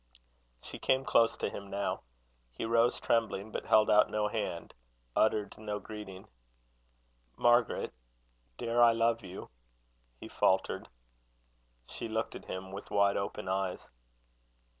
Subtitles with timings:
[0.63, 2.01] She came close to him now.
[2.53, 4.73] He rose, trembling, but held out no hand,
[5.15, 6.27] uttered no greeting.
[7.37, 7.93] "Margaret,
[8.57, 9.51] dare I love you?"
[10.19, 10.89] he faltered.
[11.87, 13.89] She looked at him with wide open eyes.